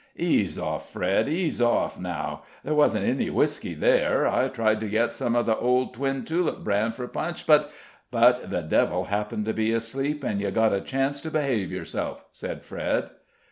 "Ease 0.17 0.57
off, 0.57 0.91
Fred, 0.91 1.29
ease 1.29 1.61
off 1.61 1.99
now; 1.99 2.41
there 2.63 2.73
wasn't 2.73 3.05
any 3.05 3.29
whisky 3.29 3.75
there; 3.75 4.25
I 4.27 4.47
tried 4.47 4.79
to 4.79 4.89
get 4.89 5.13
some 5.13 5.35
of 5.35 5.45
the 5.45 5.55
old 5.55 5.93
Twin 5.93 6.25
Tulip 6.25 6.63
brand 6.63 6.95
for 6.95 7.07
punch, 7.07 7.45
but" 7.45 7.69
"But 8.09 8.49
the 8.49 8.61
devil 8.63 9.03
happened 9.03 9.45
to 9.45 9.53
be 9.53 9.71
asleep, 9.71 10.23
and 10.23 10.41
you 10.41 10.49
got 10.49 10.73
a 10.73 10.81
chance 10.81 11.21
to 11.21 11.29
behave 11.29 11.71
yourself," 11.71 12.25
said 12.31 12.65
Fred. 12.65 13.11